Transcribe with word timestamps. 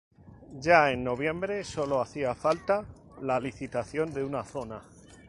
Ya 0.59 0.89
en 0.89 1.03
noviembre 1.03 1.63
sólo 1.63 2.01
hacía 2.01 2.33
falta 2.33 2.83
la 3.21 3.39
licitación 3.39 4.11
de 4.15 4.23
una 4.23 4.43
zona. 4.43 4.81